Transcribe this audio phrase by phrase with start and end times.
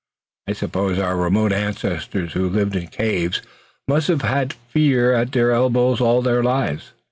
[0.47, 3.39] I suppose our remote ancestors who lived in caves
[3.87, 6.93] must have had fear at their elbows all their lives."